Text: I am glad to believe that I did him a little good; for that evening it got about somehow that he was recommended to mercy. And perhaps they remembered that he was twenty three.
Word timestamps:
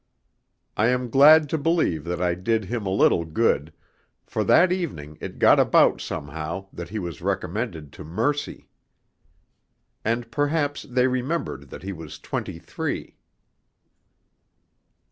I 0.75 0.87
am 0.87 1.11
glad 1.11 1.47
to 1.49 1.59
believe 1.59 2.05
that 2.05 2.19
I 2.23 2.33
did 2.33 2.65
him 2.65 2.87
a 2.87 2.89
little 2.89 3.23
good; 3.23 3.71
for 4.25 4.43
that 4.45 4.71
evening 4.71 5.15
it 5.21 5.37
got 5.37 5.59
about 5.59 6.01
somehow 6.01 6.65
that 6.73 6.89
he 6.89 6.97
was 6.97 7.21
recommended 7.21 7.93
to 7.93 8.03
mercy. 8.03 8.67
And 10.03 10.31
perhaps 10.31 10.81
they 10.89 11.05
remembered 11.05 11.69
that 11.69 11.83
he 11.83 11.93
was 11.93 12.17
twenty 12.17 12.57
three. 12.57 13.19